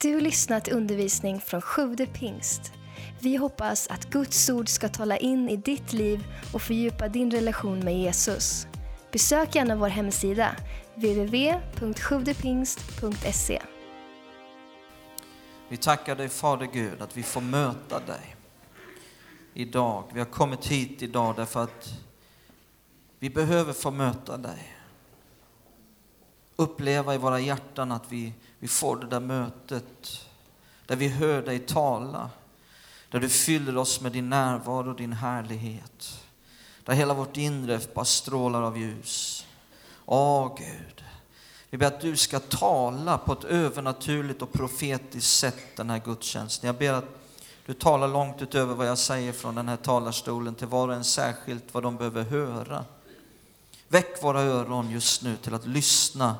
[0.00, 2.72] Du har lyssnat till undervisning från Sjude pingst.
[3.20, 7.78] Vi hoppas att Guds ord ska tala in i ditt liv och fördjupa din relation
[7.78, 8.66] med Jesus.
[9.12, 10.56] Besök gärna vår hemsida,
[10.94, 13.62] www.sjuvdepingst.se.
[15.68, 18.36] Vi tackar dig Fader Gud att vi får möta dig
[19.54, 20.04] idag.
[20.12, 22.00] Vi har kommit hit idag därför att
[23.18, 24.76] vi behöver få möta dig.
[26.56, 28.32] Uppleva i våra hjärtan att vi,
[28.66, 30.26] vi får det där mötet
[30.86, 32.30] där vi hör dig tala.
[33.10, 36.20] Där du fyller oss med din närvaro och din härlighet.
[36.84, 39.46] Där hela vårt inre bara strålar av ljus.
[40.04, 41.04] Åh Gud,
[41.70, 46.66] vi ber att du ska tala på ett övernaturligt och profetiskt sätt den här gudstjänsten.
[46.66, 47.08] Jag ber att
[47.66, 51.04] du talar långt utöver vad jag säger från den här talarstolen till var och en
[51.04, 52.84] särskilt vad de behöver höra.
[53.88, 56.36] Väck våra öron just nu till att lyssna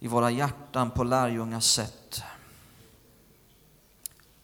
[0.00, 2.22] i våra hjärtan på lärjungars sätt.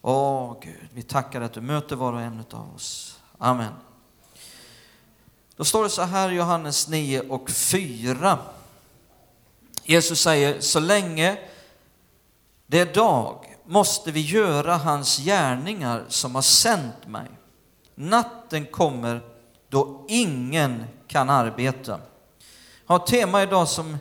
[0.03, 3.21] Åh Gud, vi tackar att du möter var och en av oss.
[3.39, 3.73] Amen.
[5.57, 8.39] Då står det så här i Johannes 9 och 4.
[9.85, 11.39] Jesus säger, så länge
[12.67, 17.31] det är dag måste vi göra hans gärningar som har sänt mig.
[17.95, 19.21] Natten kommer
[19.69, 22.01] då ingen kan arbeta.
[22.87, 23.99] Jag har ett tema idag som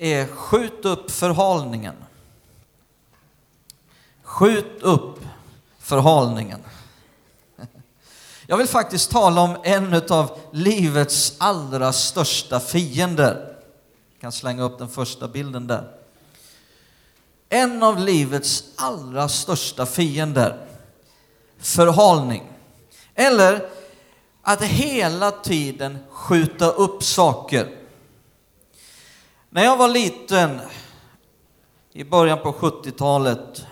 [0.00, 1.94] är skjut upp förhalningen.
[4.22, 5.18] Skjut upp
[5.78, 6.60] förhalningen.
[8.46, 13.56] Jag vill faktiskt tala om en av livets allra största fiender.
[14.12, 15.90] Jag kan slänga upp den första bilden där.
[17.48, 20.66] En av livets allra största fiender.
[21.58, 22.42] Förhalning.
[23.14, 23.68] Eller
[24.42, 27.79] att hela tiden skjuta upp saker.
[29.52, 30.60] När jag var liten,
[31.92, 33.66] i början på 70-talet,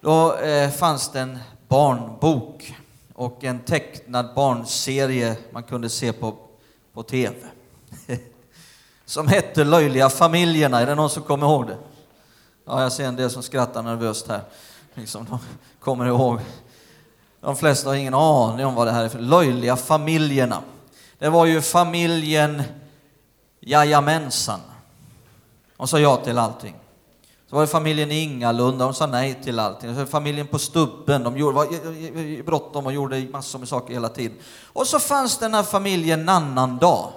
[0.00, 2.74] då eh, fanns det en barnbok
[3.14, 6.34] och en tecknad barnserie man kunde se på,
[6.92, 7.36] på tv.
[9.04, 10.80] Som hette Löjliga familjerna.
[10.80, 11.76] Är det någon som kommer ihåg det?
[12.64, 14.40] Ja, jag ser en del som skrattar nervöst här.
[14.94, 15.38] Liksom, de
[15.80, 16.40] kommer ihåg.
[17.40, 20.62] De flesta har ingen aning om vad det här är för löjliga familjerna.
[21.18, 22.62] Det var ju familjen
[23.66, 24.60] Jajamensan.
[25.76, 26.74] De sa ja till allting.
[27.48, 29.94] Så var det familjen Ingalunda, de sa nej till allting.
[29.94, 34.38] Så familjen på Stubben, de gjorde, var bråttom och gjorde massor med saker hela tiden.
[34.72, 37.12] Och så fanns den här familjen Nannandag.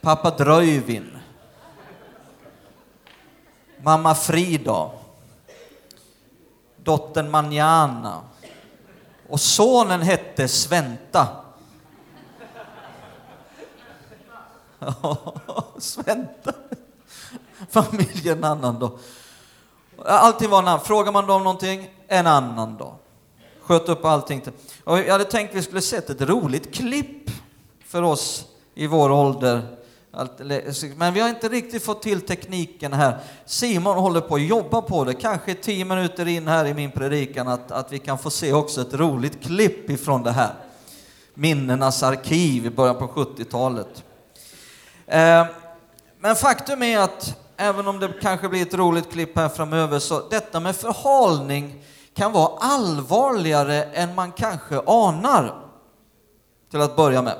[0.00, 1.18] Pappa Dröjvin.
[3.82, 4.90] Mamma Frida.
[6.76, 8.20] Dottern Manjana.
[9.28, 11.41] Och sonen hette Sventa.
[15.78, 16.52] Sventa.
[17.70, 18.98] Familjen annan dag.
[20.04, 20.80] Allting var en annan.
[20.80, 22.94] Frågar man dem någonting, en annan dag.
[23.62, 24.42] Sköt upp allting.
[24.84, 27.30] Och jag hade tänkt att vi skulle sett ett roligt klipp
[27.86, 28.44] för oss
[28.74, 29.76] i vår ålder.
[30.96, 33.18] Men vi har inte riktigt fått till tekniken här.
[33.46, 35.14] Simon håller på att jobba på det.
[35.14, 38.80] Kanske tio minuter in här i min predikan att, att vi kan få se också
[38.80, 40.54] ett roligt klipp ifrån det här.
[41.34, 44.04] Minnenas arkiv i början på 70-talet.
[45.06, 45.46] Eh,
[46.20, 50.28] men faktum är att även om det kanske blir ett roligt klipp här framöver, så
[50.28, 55.54] detta med förhalning kan vara allvarligare än man kanske anar.
[56.70, 57.38] Till att börja med.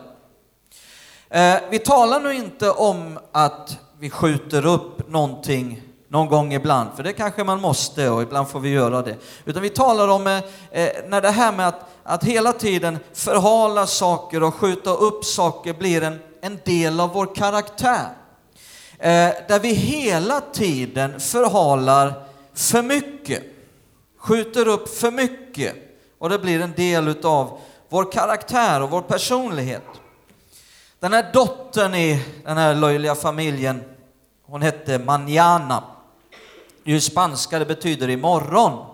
[1.28, 7.02] Eh, vi talar nu inte om att vi skjuter upp någonting någon gång ibland, för
[7.02, 9.16] det kanske man måste och ibland får vi göra det.
[9.44, 13.86] Utan vi talar om eh, eh när det här med att, att hela tiden förhala
[13.86, 18.08] saker och skjuta upp saker blir en, en del av vår karaktär.
[18.98, 23.42] Eh, där vi hela tiden förhalar för mycket,
[24.18, 25.74] skjuter upp för mycket
[26.18, 27.58] och det blir en del av
[27.88, 29.82] vår karaktär och vår personlighet.
[30.98, 33.82] Den här dottern i den här löjliga familjen,
[34.42, 35.84] hon hette Manjana.
[36.84, 38.86] Det är ju spanska, det betyder imorgon.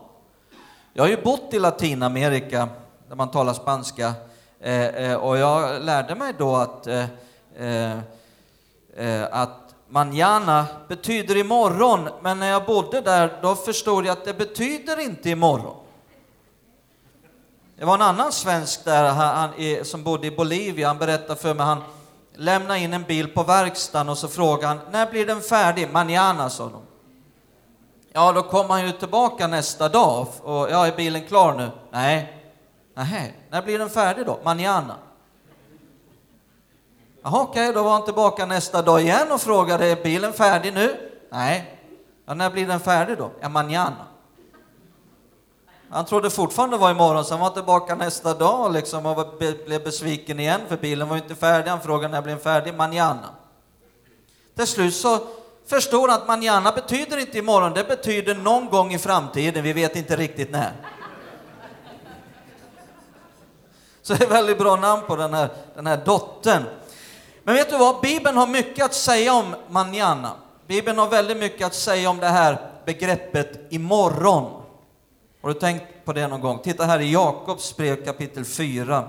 [0.93, 2.69] Jag har ju bott i Latinamerika
[3.09, 4.15] där man talar spanska
[4.61, 7.05] eh, eh, och jag lärde mig då att, eh,
[7.59, 7.99] Eh,
[8.97, 14.35] eh, att Manjana betyder imorgon, men när jag bodde där då förstod jag att det
[14.35, 15.77] betyder inte imorgon.
[17.77, 19.51] Det var en annan svensk där han,
[19.85, 21.83] som bodde i Bolivia, han berättade för mig, han
[22.35, 25.93] lämnade in en bil på verkstaden och så frågade han, när blir den färdig?
[25.93, 26.83] Manjana, sa de.
[28.13, 31.71] Ja, då kom han ju tillbaka nästa dag och, ja, är bilen klar nu?
[31.91, 32.35] Nej.
[32.95, 34.39] Nej, när blir den färdig då?
[34.45, 34.97] Manjana.
[37.23, 40.75] Jaha, okej, okay, då var han tillbaka nästa dag igen och frågade, är bilen färdig
[40.75, 41.11] nu?
[41.31, 41.81] Nej.
[42.27, 43.31] Ja, när blir den färdig då?
[43.41, 44.07] Ja, manana.
[45.91, 49.85] Han trodde fortfarande det var imorgon, så han var tillbaka nästa dag liksom och blev
[49.85, 51.71] besviken igen för bilen var inte färdig.
[51.71, 52.75] Han frågade när blir den färdig?
[52.75, 53.29] Manana.
[54.57, 55.19] Till slut så
[55.67, 59.97] förstår han att manana betyder inte imorgon, det betyder någon gång i framtiden, vi vet
[59.97, 60.73] inte riktigt när.
[64.03, 66.65] Så det är väldigt bra namn på den här, den här dottern.
[67.49, 70.37] Men vet du vad, Bibeln har mycket att säga om manana.
[70.67, 74.63] Bibeln har väldigt mycket att säga om det här begreppet imorgon.
[75.41, 76.59] Har du tänkt på det någon gång?
[76.59, 79.09] Titta här i Jakobs brev kapitel 4.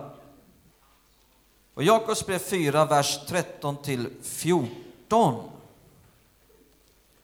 [1.73, 5.49] Och Jakobs brev 4, vers 13 till 14.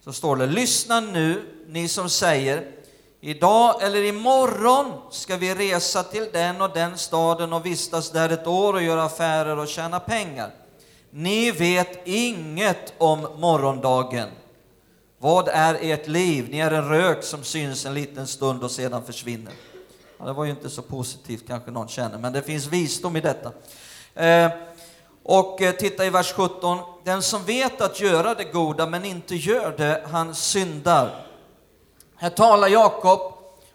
[0.04, 2.72] Så står det, lyssna nu, ni som säger,
[3.20, 8.48] idag eller imorgon ska vi resa till den och den staden och vistas där ett
[8.48, 10.65] år och göra affärer och tjäna pengar.
[11.18, 14.30] Ni vet inget om morgondagen.
[15.18, 16.48] Vad är ert liv?
[16.50, 19.54] Ni är en rök som syns en liten stund och sedan försvinner.
[20.20, 23.22] Ja, det var ju inte så positivt kanske någon känner, men det finns visdom i
[23.22, 23.52] detta.
[24.14, 24.52] Eh,
[25.24, 26.78] och eh, titta i vers 17.
[27.04, 31.26] Den som vet att göra det goda men inte gör det, han syndar.
[32.16, 33.20] Här talar Jakob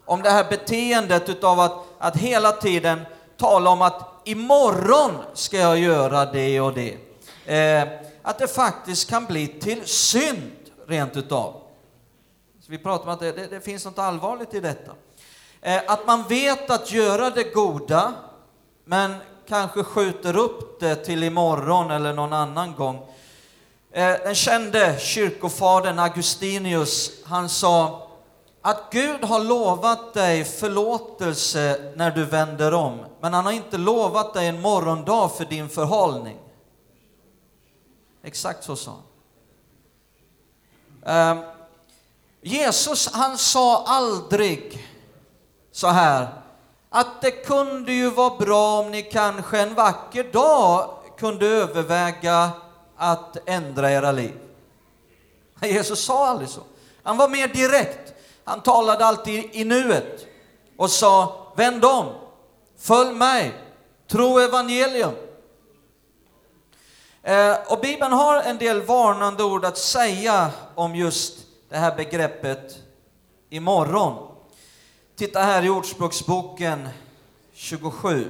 [0.04, 3.00] om det här beteendet utav att, att hela tiden
[3.36, 7.09] tala om att imorgon ska jag göra det och det.
[7.50, 7.88] Eh,
[8.22, 10.52] att det faktiskt kan bli till synd
[10.86, 11.54] rent utav.
[12.60, 14.92] Så vi pratar om att det, det, det finns något allvarligt i detta.
[15.60, 18.12] Eh, att man vet att göra det goda,
[18.84, 19.14] men
[19.48, 23.08] kanske skjuter upp det till imorgon eller någon annan gång.
[23.92, 28.08] Eh, den kände kyrkofadern Augustinius, han sa
[28.62, 34.34] att Gud har lovat dig förlåtelse när du vänder om, men han har inte lovat
[34.34, 36.38] dig en morgondag för din förhållning.
[38.22, 39.02] Exakt så sa han.
[41.38, 41.44] Um,
[42.40, 44.88] Jesus han sa aldrig
[45.72, 46.28] så här
[46.88, 52.50] att det kunde ju vara bra om ni kanske en vacker dag kunde överväga
[52.96, 54.34] att ändra era liv.
[55.62, 56.60] Jesus sa aldrig så.
[57.02, 58.14] Han var mer direkt.
[58.44, 60.26] Han talade alltid i nuet
[60.76, 62.06] och sa vänd om,
[62.78, 63.52] följ mig,
[64.08, 65.14] tro evangelium.
[67.22, 71.38] Eh, och Bibeln har en del varnande ord att säga om just
[71.68, 72.78] det här begreppet
[73.50, 74.28] imorgon.
[75.16, 76.88] Titta här i Ordspråksboken
[77.52, 78.28] 27.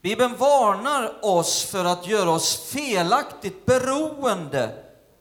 [0.00, 4.70] Bibeln varnar oss för att göra oss felaktigt beroende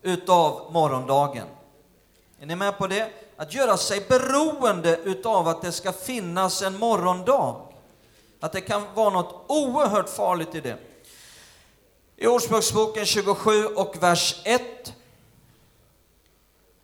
[0.01, 1.47] utav morgondagen.
[2.39, 3.09] Är ni med på det?
[3.37, 7.55] Att göra sig beroende utav att det ska finnas en morgondag.
[8.39, 10.77] Att det kan vara något oerhört farligt i det.
[12.21, 14.93] I Ordspråksboken 27 och vers 1.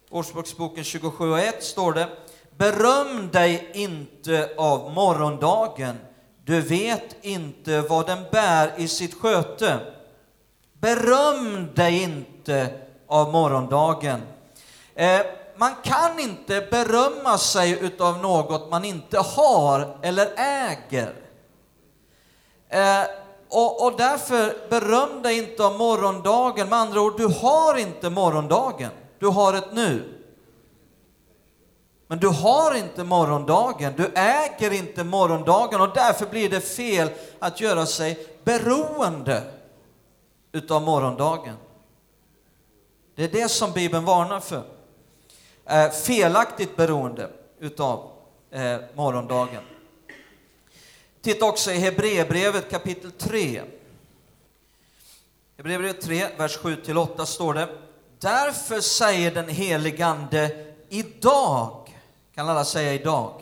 [0.10, 2.10] Ordspråksboken 27 och 1 står det
[2.58, 5.98] Beröm dig inte av morgondagen,
[6.46, 9.80] du vet inte vad den bär i sitt sköte.
[10.74, 12.70] Beröm dig inte
[13.08, 14.22] av morgondagen.
[14.96, 15.22] Eh,
[15.58, 21.14] man kan inte berömma sig utav något man inte har eller äger.
[22.70, 26.70] Eh, och, och därför beröm dig inte av morgondagen.
[26.70, 28.92] Med andra ord, du har inte morgondagen.
[29.20, 30.18] Du har ett nu.
[32.08, 37.62] Men du har inte morgondagen, du äger inte morgondagen och därför blir det fel att
[37.62, 39.44] göra sig beroende
[40.52, 41.56] utav morgondagen.
[43.16, 44.64] Det är det som Bibeln varnar för.
[45.66, 47.30] Eh, felaktigt beroende
[47.60, 48.12] utav
[48.52, 49.64] eh, morgondagen.
[51.28, 53.64] Titta också i Hebreerbrevet kapitel 3.
[55.58, 57.70] Hebreerbrevet 3, vers 7-8 står det.
[58.20, 61.98] Därför säger den heligande idag,
[62.36, 63.42] kan alla säga idag?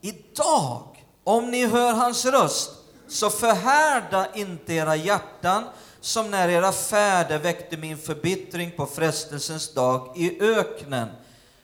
[0.00, 0.16] Idag.
[0.32, 2.70] idag, om ni hör hans röst,
[3.08, 5.64] så förhärda inte era hjärtan
[6.00, 11.08] som när era fäder väckte min förbittring på frestelsens dag i öknen.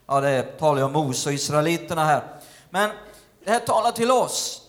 [0.06, 2.40] Ja, det talar ju om Mose och israeliterna här.
[2.70, 2.90] Men
[3.44, 4.64] det här talar till oss.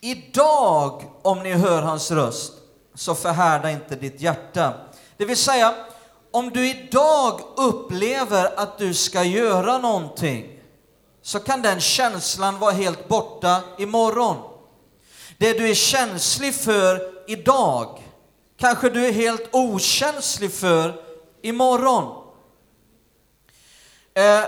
[0.00, 2.52] Idag, om ni hör hans röst,
[2.94, 4.74] så förhärda inte ditt hjärta.
[5.16, 5.74] Det vill säga,
[6.30, 10.60] om du idag upplever att du ska göra någonting,
[11.22, 14.36] så kan den känslan vara helt borta imorgon.
[15.38, 18.02] Det du är känslig för idag,
[18.56, 21.02] kanske du är helt okänslig för
[21.42, 22.22] imorgon.
[24.14, 24.44] Eh,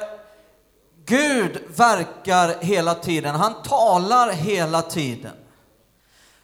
[1.08, 5.32] Gud verkar hela tiden, han talar hela tiden.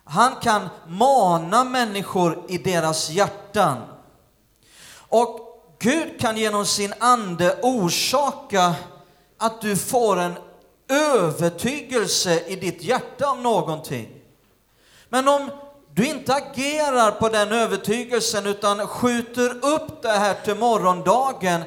[0.04, 3.78] Han kan mana människor i deras hjärtan.
[5.08, 5.40] Och
[5.78, 8.74] Gud kan genom sin ande orsaka
[9.38, 10.34] att du får en
[10.88, 14.08] övertygelse i ditt hjärta om någonting.
[15.08, 15.50] Men om
[15.94, 21.62] du inte agerar på den övertygelsen utan skjuter upp det här till morgondagen,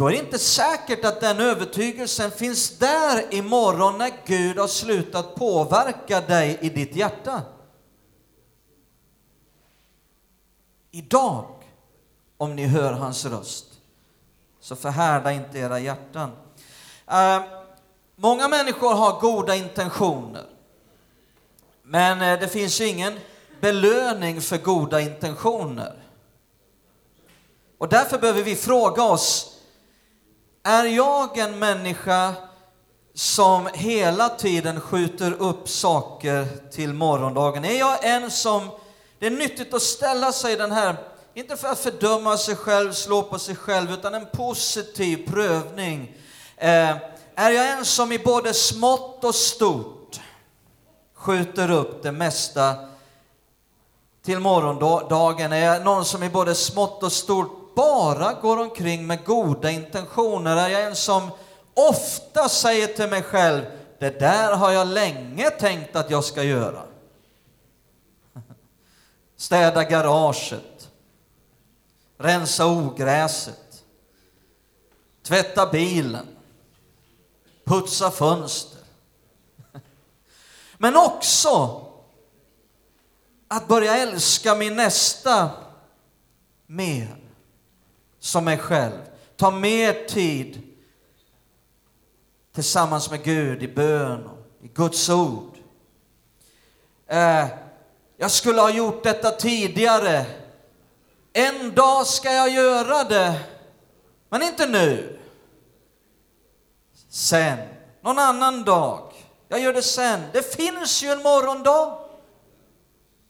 [0.00, 5.34] då är det inte säkert att den övertygelsen finns där imorgon när Gud har slutat
[5.34, 7.42] påverka dig i ditt hjärta.
[10.90, 11.46] Idag,
[12.36, 13.66] om ni hör hans röst,
[14.60, 16.30] så förhärda inte era hjärtan.
[17.06, 17.42] Eh,
[18.16, 20.46] många människor har goda intentioner,
[21.82, 23.18] men eh, det finns ju ingen
[23.60, 26.02] belöning för goda intentioner.
[27.78, 29.56] Och därför behöver vi fråga oss,
[30.62, 32.34] är jag en människa
[33.14, 37.64] som hela tiden skjuter upp saker till morgondagen?
[37.64, 38.70] Är jag en som,
[39.18, 40.96] det är nyttigt att ställa sig den här,
[41.34, 46.16] inte för att fördöma sig själv, slå på sig själv, utan en positiv prövning.
[46.56, 46.96] Eh,
[47.34, 50.20] är jag en som i både smått och stort
[51.14, 52.74] skjuter upp det mesta
[54.24, 55.52] till morgondagen?
[55.52, 60.56] Är jag någon som i både smått och stort bara går omkring med goda intentioner?
[60.56, 61.30] Är jag en som
[61.74, 63.62] ofta säger till mig själv,
[63.98, 66.82] det där har jag länge tänkt att jag ska göra?
[69.36, 70.90] Städa garaget,
[72.18, 73.84] rensa ogräset,
[75.22, 76.26] tvätta bilen,
[77.64, 78.80] putsa fönster.
[80.78, 81.86] Men också
[83.48, 85.50] att börja älska min nästa
[86.66, 87.19] mer
[88.20, 88.98] som mig själv.
[89.36, 90.62] Ta mer tid
[92.54, 95.56] tillsammans med Gud i bön och i Guds ord.
[97.06, 97.46] Eh,
[98.16, 100.26] jag skulle ha gjort detta tidigare.
[101.32, 103.40] En dag ska jag göra det,
[104.28, 105.18] men inte nu.
[107.08, 107.58] Sen,
[108.00, 109.12] någon annan dag.
[109.48, 110.20] Jag gör det sen.
[110.32, 111.98] Det finns ju en morgondag.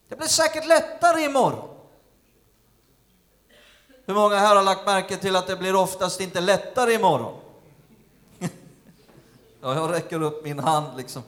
[0.09, 1.70] Det blir säkert lättare imorgon.
[4.11, 7.41] Hur många här har lagt märke till att det blir oftast inte lättare imorgon?
[9.61, 11.23] ja, jag räcker upp min hand liksom.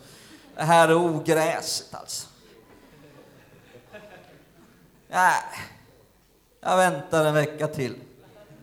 [0.56, 2.26] Det här är ogräset alltså.
[5.08, 5.42] Nej,
[6.60, 7.94] jag väntar en vecka till.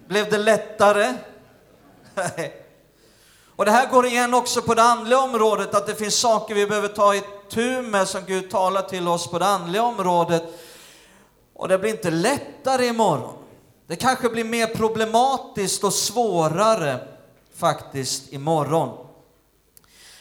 [0.07, 1.13] Blev det lättare?
[3.55, 6.67] Och det här går igen också på det andliga området, att det finns saker vi
[6.67, 10.43] behöver ta i tur med som Gud talar till oss på det andliga området.
[11.53, 13.38] Och det blir inte lättare imorgon.
[13.89, 16.99] Det kanske blir mer problematiskt och svårare
[17.55, 19.07] faktiskt imorgon.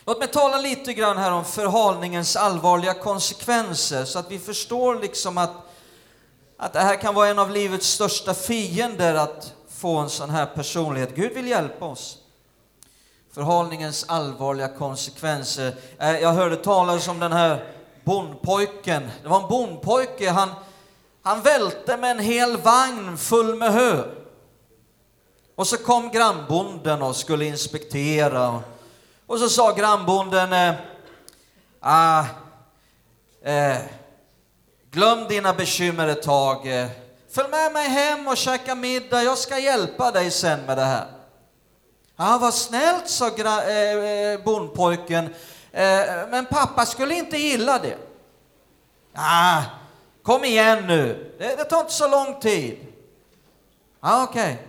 [0.05, 5.39] Låt mig tala lite grann här om förhalningens allvarliga konsekvenser så att vi förstår liksom
[5.39, 5.53] att,
[6.57, 10.47] att det här kan vara en av livets största fiender att få en sån här
[10.47, 11.15] personlighet.
[11.15, 12.19] Gud vill hjälpa oss
[13.33, 15.75] förhalningens allvarliga konsekvenser.
[15.99, 17.65] Eh, jag hörde talas om den här
[18.05, 19.11] bondpojken.
[19.23, 20.51] Det var en bondpojke, han,
[21.29, 24.03] han välte med en hel vagn full med hö.
[25.55, 28.63] Och så kom grannbonden och skulle inspektera.
[29.27, 30.75] Och så sa grannbonden, eh,
[31.81, 32.25] ah,
[33.43, 33.77] eh,
[34.91, 36.67] glöm dina bekymmer ett tag.
[36.67, 36.89] Eh,
[37.31, 41.07] följ med mig hem och käka middag, jag ska hjälpa dig sen med det här.
[42.17, 45.25] Ah, vad snällt, sa eh, eh, bondpojken.
[45.73, 47.97] Eh, men pappa skulle inte gilla det.
[49.15, 49.63] Ah,
[50.29, 52.79] kom igen nu, det, det tar inte så lång tid.
[54.01, 54.53] Ja, Okej.
[54.53, 54.65] Okay.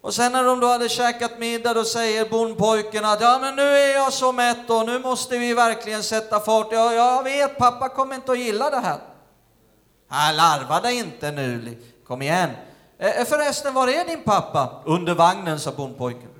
[0.00, 3.62] Och sen när de då hade käkat middag, då säger bondpojken att ja, men nu
[3.62, 6.68] är jag så mätt och nu måste vi verkligen sätta fart.
[6.70, 8.98] Ja, jag vet, pappa kommer inte att gilla det här.
[10.08, 12.50] Ah, larva dig inte nu, kom igen.
[12.98, 14.82] Eh, eh, förresten, var är din pappa?
[14.84, 16.33] Under vagnen, sa bondpojken.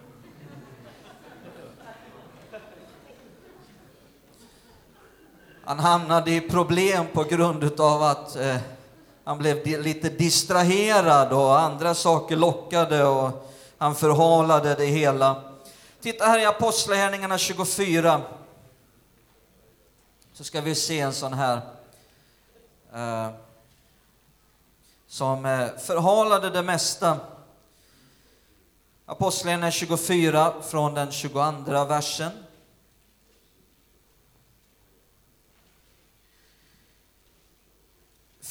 [5.66, 8.56] Han hamnade i problem på grund av att eh,
[9.24, 15.42] han blev lite distraherad och andra saker lockade och han förhalade det hela.
[16.00, 18.20] Titta här i Apostlagärningarna 24.
[20.32, 21.60] Så ska vi se en sån här
[22.94, 23.28] eh,
[25.06, 27.16] som eh, förhalade det mesta.
[29.06, 32.30] Apostlagärningarna 24 från den 22 versen.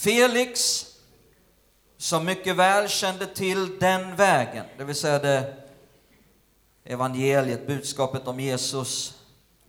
[0.04, 0.86] Felix,
[1.98, 5.54] som mycket väl kände till den vägen, det vill säga det
[6.84, 9.14] evangeliet, budskapet om Jesus,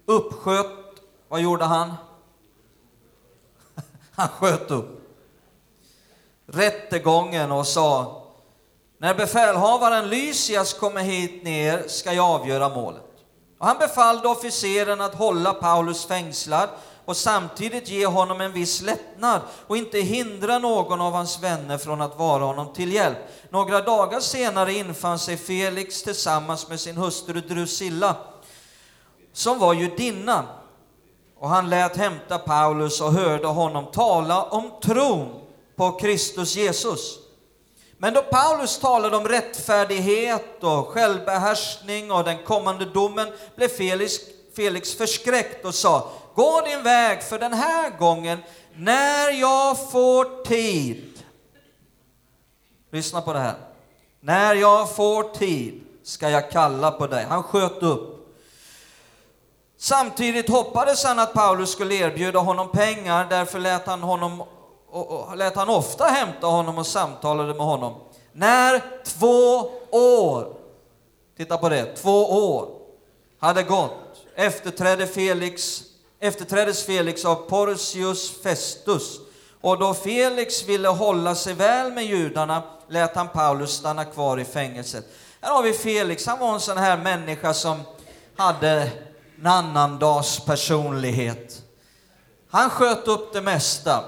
[0.07, 0.67] uppsköt,
[1.29, 1.95] vad gjorde han?
[4.11, 5.01] Han sköt upp
[6.47, 8.23] rättegången och sa
[8.99, 13.03] När befälhavaren Lysias kommer hit ner ska jag avgöra målet.
[13.59, 16.69] Och han befallde officeren att hålla Paulus fängslad
[17.05, 22.01] och samtidigt ge honom en viss lättnad och inte hindra någon av hans vänner från
[22.01, 23.19] att vara honom till hjälp.
[23.51, 28.17] Några dagar senare infann sig Felix tillsammans med sin hustru Drusilla,
[29.33, 30.45] som var judinna,
[31.39, 35.41] och han lät hämta Paulus och hörde honom tala om tron
[35.77, 37.19] på Kristus Jesus.
[37.99, 44.13] Men då Paulus talade om rättfärdighet och självbehärskning och den kommande domen blev Felix,
[44.57, 48.39] Felix förskräckt och sa Gå din väg för den här gången
[48.75, 51.23] när jag får tid.
[52.91, 53.55] Lyssna på det här.
[54.21, 57.25] När jag får tid ska jag kalla på dig.
[57.29, 58.15] Han sköt upp.
[59.77, 64.41] Samtidigt hoppades han att Paulus skulle erbjuda honom pengar, därför lät han, honom,
[64.89, 67.95] och, och, lät han ofta hämta honom och samtalade med honom.
[68.33, 70.55] När två år,
[71.37, 72.69] titta på det, två år
[73.39, 75.83] hade gått efterträdde Felix
[76.25, 79.21] efterträddes Felix av Porcius Festus.
[79.61, 84.45] Och då Felix ville hålla sig väl med judarna lät han Paulus stanna kvar i
[84.45, 85.05] fängelset.
[85.41, 87.81] Här har vi Felix, han var en sån här människa som
[88.37, 88.91] hade
[89.41, 91.63] en annandags personlighet.
[92.51, 94.05] Han sköt upp det mesta.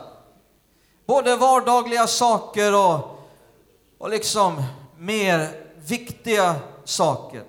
[1.07, 3.21] Både vardagliga saker och,
[3.99, 4.63] och liksom
[4.99, 6.55] mer viktiga
[6.85, 7.45] saker.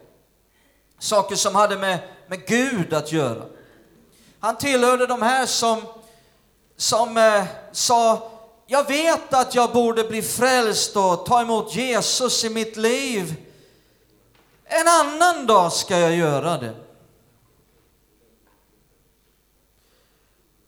[0.99, 3.45] Saker som hade med, med Gud att göra.
[4.39, 5.81] Han tillhörde de här som,
[6.77, 8.31] som eh, sa,
[8.67, 13.35] jag vet att jag borde bli frälst och ta emot Jesus i mitt liv.
[14.63, 16.73] En annan dag ska jag göra det.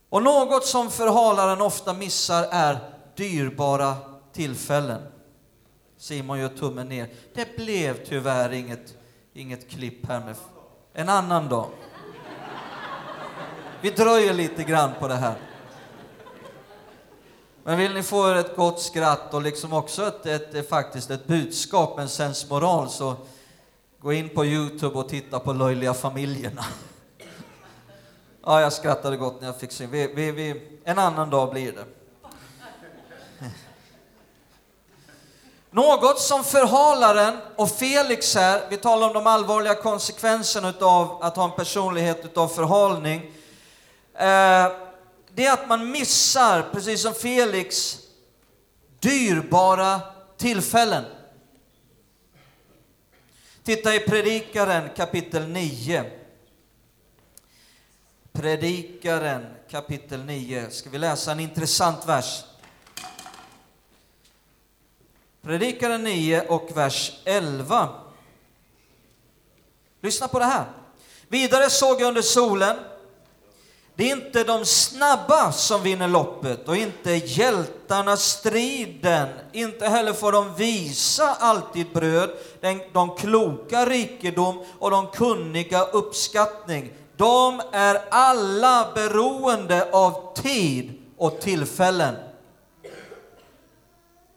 [0.10, 2.80] Och något som förhalaren ofta missar är
[3.16, 3.96] dyrbara
[4.34, 5.02] tillfällen.
[5.98, 7.10] Simon gör tummen ner.
[7.34, 8.94] Det blev tyvärr inget,
[9.34, 10.36] inget klipp här med
[10.94, 11.70] en annan dag.
[13.82, 15.36] Vi dröjer lite grann på det här.
[17.64, 21.28] Men vill ni få ett gott skratt och liksom också ett, ett, ett, faktiskt ett
[21.28, 23.16] budskap, en sensmoral, så
[24.00, 26.66] gå in på Youtube och titta på Löjliga familjerna.
[28.46, 29.86] Ja, jag skrattade gott när jag fick se.
[29.86, 31.86] Vi, vi, vi, en annan dag blir det.
[35.72, 41.44] Något som förhalaren och Felix här, vi talar om de allvarliga konsekvenserna av att ha
[41.44, 43.32] en personlighet av förhalning.
[44.20, 44.72] Eh,
[45.34, 47.98] det är att man missar, precis som Felix,
[49.00, 50.02] dyrbara
[50.38, 51.06] tillfällen.
[53.64, 56.12] Titta i Predikaren kapitel 9.
[58.32, 60.70] Predikaren kapitel 9.
[60.70, 62.44] Ska vi läsa en intressant vers?
[65.42, 67.90] Predikaren 9 och vers 11.
[70.02, 70.66] Lyssna på det här.
[71.28, 72.78] Vidare såg jag under solen
[74.00, 79.28] det är inte de snabba som vinner loppet och inte hjältarna striden.
[79.52, 82.30] Inte heller får de visa alltid bröd,
[82.62, 86.92] den, de kloka rikedom och de kunniga uppskattning.
[87.18, 92.16] De är alla beroende av tid och tillfällen.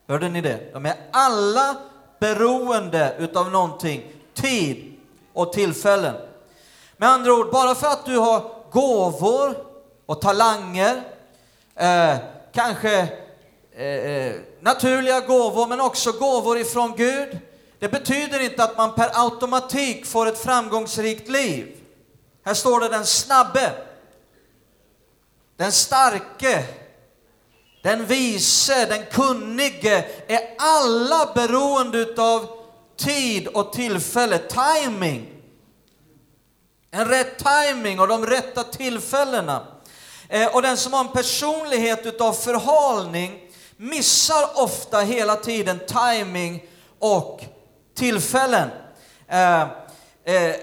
[0.08, 0.72] Hörde ni det?
[0.72, 1.76] De är alla
[2.18, 4.92] beroende utav någonting, tid
[5.32, 6.14] och tillfällen.
[6.96, 9.56] Med andra ord, bara för att du har gåvor
[10.06, 11.02] och talanger,
[11.76, 12.16] eh,
[12.52, 13.08] kanske
[13.76, 17.38] eh, eh, naturliga gåvor, men också gåvor ifrån Gud.
[17.78, 21.76] Det betyder inte att man per automatik får ett framgångsrikt liv.
[22.44, 23.72] Här står det den snabbe,
[25.56, 26.64] den starke,
[27.82, 32.46] den vise, den kunnige är alla beroende av
[32.96, 35.41] tid och tillfälle, timing.
[36.94, 39.66] En rätt timing och de rätta tillfällena.
[40.28, 43.40] Eh, och den som har en personlighet utav förhalning
[43.76, 46.62] missar ofta hela tiden timing
[46.98, 47.40] och
[47.94, 48.68] tillfällen.
[49.28, 49.62] Eh,
[50.24, 50.54] eh, eh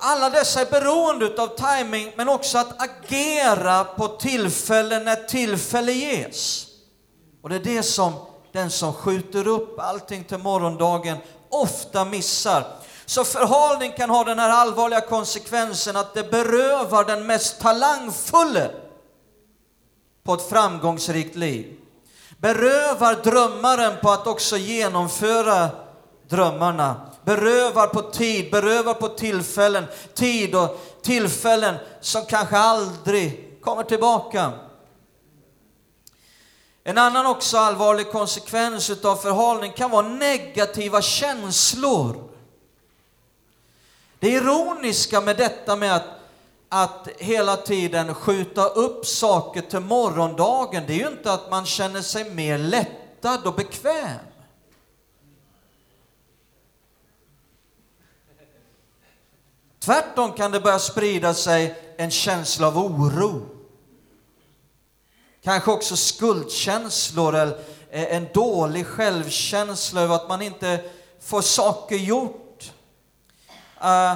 [0.00, 6.66] alla dessa är beroende utav timing men också att agera på tillfällen när tillfälle ges.
[7.42, 8.12] Och det är det som
[8.52, 12.64] den som skjuter upp allting till morgondagen ofta missar.
[13.08, 18.70] Så förhalning kan ha den här allvarliga konsekvensen att det berövar den mest talangfulle
[20.24, 21.76] på ett framgångsrikt liv.
[22.38, 25.68] Berövar drömmaren på att också genomföra
[26.28, 27.10] drömmarna.
[27.24, 34.52] Berövar på tid, berövar på tillfällen, tid och tillfällen som kanske aldrig kommer tillbaka.
[36.84, 42.27] En annan också allvarlig konsekvens utav förhalning kan vara negativa känslor.
[44.18, 46.08] Det ironiska med detta med att,
[46.68, 52.02] att hela tiden skjuta upp saker till morgondagen, det är ju inte att man känner
[52.02, 54.18] sig mer lättad och bekväm.
[59.78, 63.46] Tvärtom kan det börja sprida sig en känsla av oro.
[65.42, 67.58] Kanske också skuldkänslor eller
[67.90, 72.47] eh, en dålig självkänsla över att man inte får saker gjort.
[73.80, 74.14] Uh,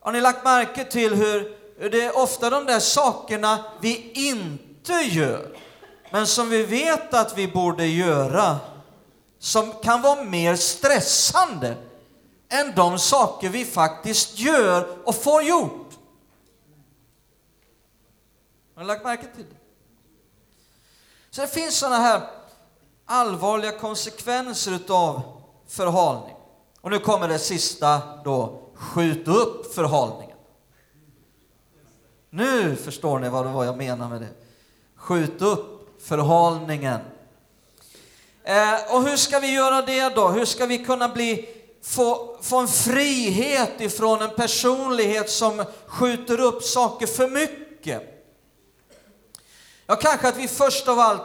[0.00, 1.58] har ni lagt märke till hur
[1.90, 5.56] det är ofta de där sakerna vi inte gör,
[6.10, 8.58] men som vi vet att vi borde göra,
[9.38, 11.76] som kan vara mer stressande
[12.48, 15.88] än de saker vi faktiskt gör och får gjort.
[18.74, 19.56] Har ni lagt märke till det?
[21.30, 22.22] Så det finns sådana här
[23.06, 25.22] allvarliga konsekvenser utav
[25.68, 26.36] förhalning.
[26.80, 30.36] Och nu kommer det sista då, skjut upp förhalningen.
[32.30, 34.28] Nu förstår ni vad, vad jag menar med det.
[34.96, 37.00] Skjut upp förhalningen.
[38.44, 40.28] Eh, och hur ska vi göra det då?
[40.28, 41.48] Hur ska vi kunna bli,
[41.82, 48.02] få, få en frihet ifrån en personlighet som skjuter upp saker för mycket?
[49.86, 51.22] Ja, kanske att vi först av allt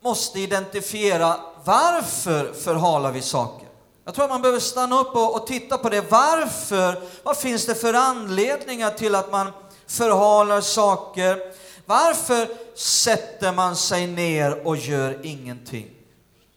[0.00, 3.69] måste identifiera varför förhalar vi saker.
[4.10, 6.10] Jag tror att man behöver stanna upp och, och, titta på det.
[6.10, 7.02] Varför?
[7.22, 9.50] Vad finns det för anledningar till att man
[9.86, 11.38] förhalar saker?
[11.86, 15.90] Varför sätter man sig ner och gör ingenting?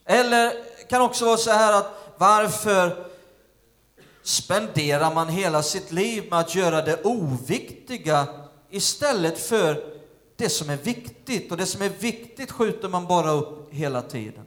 [0.06, 0.54] Eller
[0.89, 3.06] kan också vara så här att varför
[4.24, 8.28] spenderar man hela sitt liv med att göra det oviktiga
[8.70, 9.84] istället för
[10.36, 11.52] det som är viktigt.
[11.52, 14.46] Och det som är viktigt skjuter man bara upp hela tiden.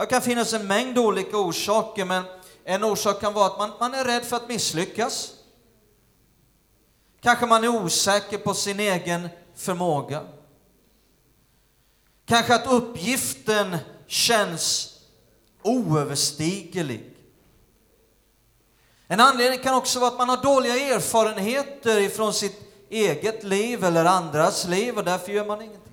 [0.00, 2.24] Det kan finnas en mängd olika orsaker, men
[2.64, 5.32] en orsak kan vara att man, man är rädd för att misslyckas.
[7.20, 10.26] Kanske man är osäker på sin egen förmåga.
[12.24, 14.96] Kanske att uppgiften känns
[15.62, 17.16] oöverstiglig.
[19.06, 24.04] En anledning kan också vara att man har dåliga erfarenheter ifrån sitt eget liv eller
[24.04, 25.92] andras liv och därför gör man ingenting.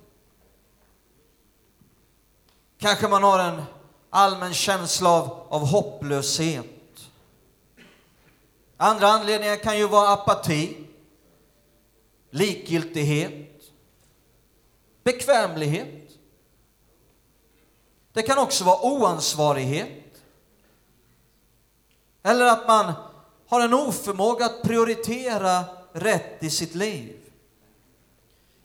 [2.77, 3.63] Kanske man har en
[4.09, 6.65] allmän känsla av, av hopplöshet.
[8.77, 10.87] Andra anledningar kan ju vara apati,
[12.29, 13.61] likgiltighet,
[15.03, 16.11] bekvämlighet.
[18.13, 20.21] Det kan också vara oansvarighet.
[22.23, 22.93] Eller att man
[23.47, 27.17] har en oförmåga att prioritera rätt i sitt liv.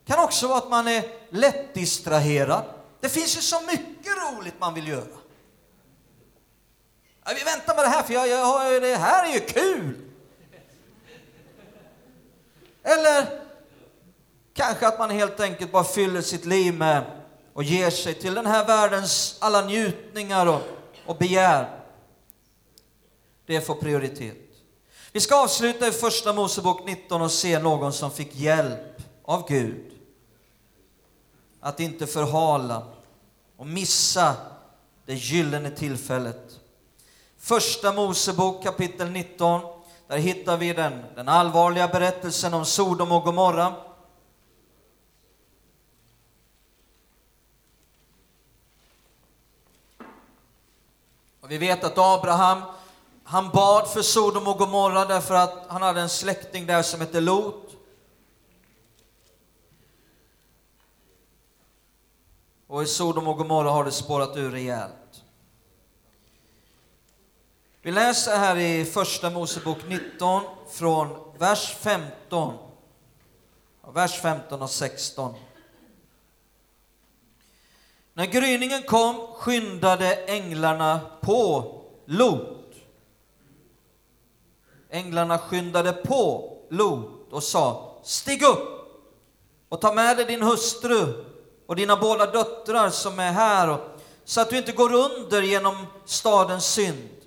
[0.03, 2.63] Det kan också vara att man är lättdistraherad.
[2.99, 5.22] Det finns ju så mycket roligt man vill göra.
[7.25, 9.99] Ja, vi väntar med det här, för jag, jag, det här är ju kul!
[12.83, 13.41] Eller
[14.53, 17.05] kanske att man helt enkelt bara fyller sitt liv med
[17.53, 20.61] och ger sig till den här världens alla njutningar och,
[21.05, 21.79] och begär.
[23.45, 24.37] Det får prioritet.
[25.11, 29.93] Vi ska avsluta i Första Mosebok 19 och se någon som fick hjälp av Gud
[31.59, 32.87] att inte förhala
[33.57, 34.35] och missa
[35.05, 36.59] det gyllene tillfället.
[37.43, 39.61] Första Mosebok kapitel 19,
[40.07, 43.75] där hittar vi den, den allvarliga berättelsen om Sodom och Gomorra.
[51.41, 52.61] Och vi vet att Abraham
[53.23, 57.21] han bad för Sodom och Gomorra därför att han hade en släkting där som hette
[57.21, 57.71] Lot.
[62.67, 65.02] Och i Sodom och Gomorra har det spårat ur rejält.
[67.85, 72.53] Vi läser här i Första Mosebok 19 från vers 15.
[73.93, 75.35] Vers 15 och 16.
[78.13, 81.71] När gryningen kom skyndade änglarna på
[82.05, 82.73] Lot
[84.89, 88.69] Änglarna skyndade på Lot och sa, stig upp
[89.69, 91.25] och ta med dig din hustru
[91.67, 93.77] och dina båda döttrar som är här,
[94.25, 97.22] så att du inte går under genom stadens synd.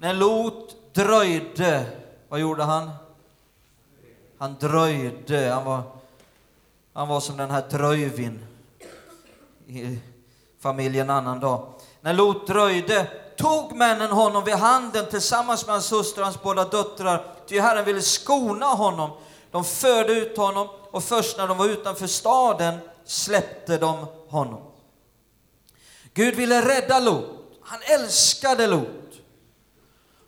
[0.00, 1.86] När Lot dröjde,
[2.28, 2.90] vad gjorde han?
[4.38, 5.82] Han dröjde, han var,
[6.92, 8.46] han var som den här Dröjvin
[9.66, 9.98] i
[10.60, 11.72] familjen annan dag.
[12.00, 16.64] När Lot dröjde tog männen honom vid handen tillsammans med hans hustru och hans båda
[16.64, 19.10] döttrar, ty Herren ville skona honom.
[19.50, 24.62] De förde ut honom och först när de var utanför staden släppte de honom.
[26.14, 27.26] Gud ville rädda Lot.
[27.62, 28.99] Han älskade Lot.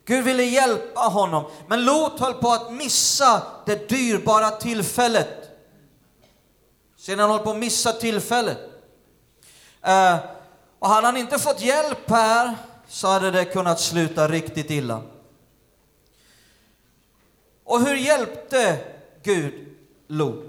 [0.04, 5.50] Gud ville hjälpa honom, men Lot höll på att missa det dyrbara tillfället.
[6.96, 8.58] Sedan han höll på att missa tillfället.
[9.82, 10.16] Eh,
[10.78, 12.56] och hade han inte fått hjälp här
[12.88, 15.02] så hade det kunnat sluta riktigt illa.
[17.64, 18.78] Och hur hjälpte
[19.22, 20.44] Gud Lot?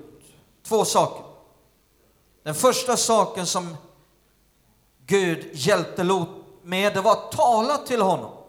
[0.63, 1.25] Två saker.
[2.43, 3.77] Den första saken som
[5.05, 6.29] Gud hjälpte Lot
[6.63, 8.42] med, det var att tala till honom.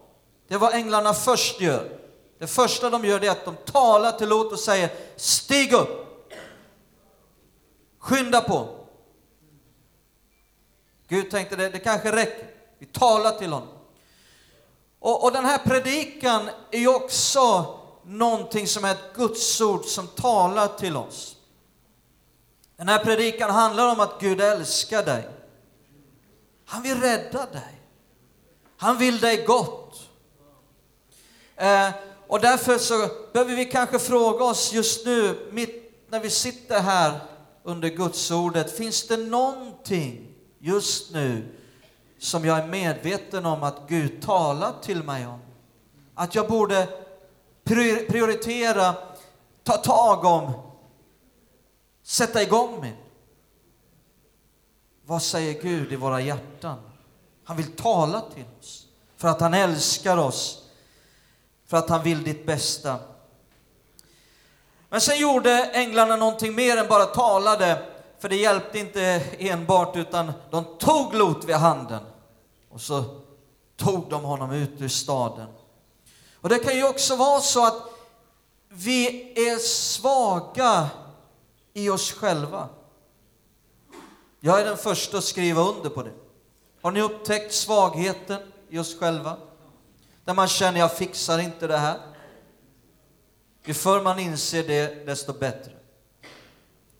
[0.47, 1.99] Det är vad änglarna först gör.
[2.39, 6.05] Det första de gör är att de talar till Lot och säger Stig upp!
[7.99, 8.85] Skynda på!
[11.07, 12.49] Gud tänkte det, det kanske räcker.
[12.79, 13.69] Vi talar till honom.
[14.99, 20.67] Och, och den här predikan är ju också någonting som är ett gudsord som talar
[20.67, 21.35] till oss.
[22.77, 25.29] Den här predikan handlar om att Gud älskar dig.
[26.65, 27.81] Han vill rädda dig.
[28.77, 30.04] Han vill dig gott.
[31.55, 31.89] Eh,
[32.27, 37.19] och därför så behöver vi kanske fråga oss just nu, mitt när vi sitter här
[37.63, 41.55] under Gudsordet, finns det någonting just nu
[42.19, 45.39] som jag är medveten om att Gud talar till mig om?
[46.13, 46.87] Att jag borde
[47.63, 48.95] prioritera,
[49.63, 50.53] ta tag om,
[52.03, 52.93] sätta igång med.
[55.05, 56.77] Vad säger Gud i våra hjärtan?
[57.43, 58.87] Han vill tala till oss
[59.17, 60.64] för att han älskar oss,
[61.67, 62.99] för att han vill ditt bästa.
[64.89, 67.81] Men sen gjorde änglarna någonting mer än bara talade,
[68.19, 72.01] för det hjälpte inte enbart, utan de tog Lot vid handen
[72.69, 73.03] och så
[73.77, 75.47] tog de honom ut ur staden.
[76.41, 77.81] Och det kan ju också vara så att
[78.69, 80.89] vi är svaga
[81.73, 82.69] i oss själva.
[84.39, 86.11] Jag är den första att skriva under på det.
[86.81, 89.37] Har ni upptäckt svagheten i oss själva?
[90.25, 91.99] Där man känner, jag fixar inte det här.
[93.65, 95.71] Ju förr man inser det, desto bättre.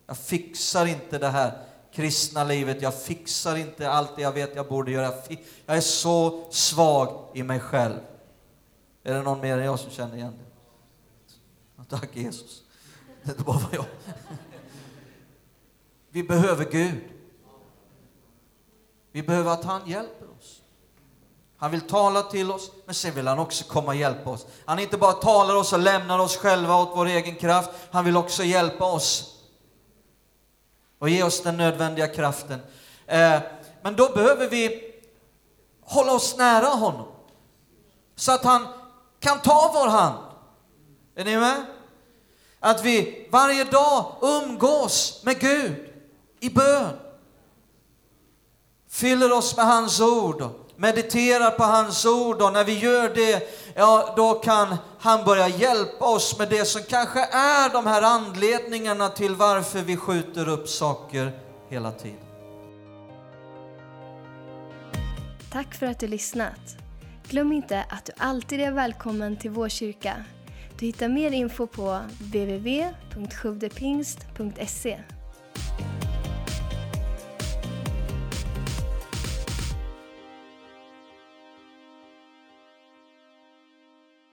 [0.06, 1.62] Jag fixar inte det här
[1.92, 5.14] kristna livet, jag fixar inte allt det jag vet jag borde göra.
[5.66, 7.98] Jag är så svag i mig själv.
[9.02, 11.84] Är det någon mer än jag som känner igen det?
[11.96, 12.62] Tack Jesus.
[13.22, 13.84] Det bara var jag.
[16.10, 17.04] Vi behöver Gud.
[19.12, 20.15] Vi behöver att han hjälper.
[21.58, 24.46] Han vill tala till oss, men sen vill han också komma och hjälpa oss.
[24.64, 28.16] Han inte bara talar oss och lämnar oss själva åt vår egen kraft, han vill
[28.16, 29.36] också hjälpa oss
[30.98, 32.60] och ge oss den nödvändiga kraften.
[33.06, 33.40] Eh,
[33.82, 34.94] men då behöver vi
[35.82, 37.06] hålla oss nära honom,
[38.16, 38.66] så att han
[39.20, 40.18] kan ta vår hand.
[41.14, 41.66] Är ni med?
[42.60, 45.92] Att vi varje dag umgås med Gud
[46.40, 46.92] i bön.
[48.88, 53.48] Fyller oss med hans ord och mediterar på hans ord och när vi gör det,
[53.74, 59.08] ja då kan han börja hjälpa oss med det som kanske är de här anledningarna
[59.08, 61.32] till varför vi skjuter upp saker
[61.68, 62.18] hela tiden.
[65.52, 66.76] Tack för att du lyssnat.
[67.28, 70.24] Glöm inte att du alltid är välkommen till vår kyrka.
[70.78, 74.98] Du hittar mer info på www.sjuvdepingst.se